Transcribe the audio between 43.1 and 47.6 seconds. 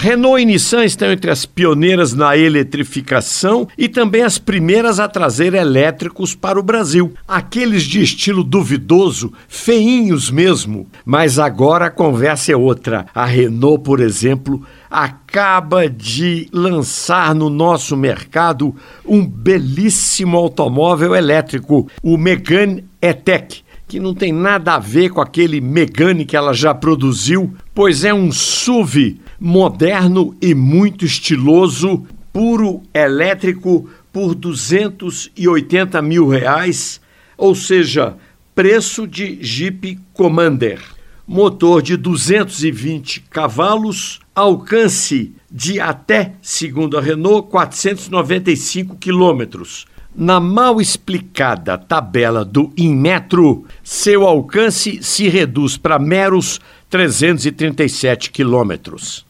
cavalos, alcance de até, segundo a Renault,